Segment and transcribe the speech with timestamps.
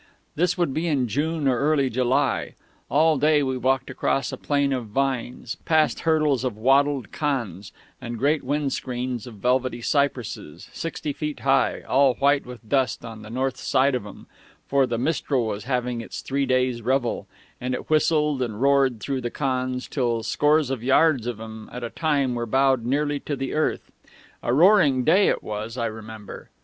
[0.33, 2.55] This would be in June or early in July.
[2.89, 8.17] All day we walked across a plain of vines, past hurdles of wattled cannes and
[8.17, 13.29] great wind screens of velvety cypresses, sixty feet high, all white with dust on the
[13.29, 14.25] north side of 'em,
[14.65, 17.27] for the mistral was having its three days' revel,
[17.61, 21.83] and it whistled and roared through the cannes till scores of yards of 'em at
[21.83, 23.91] a time were bowed nearly to the earth.
[24.41, 26.49] A roaring day it was, I remember....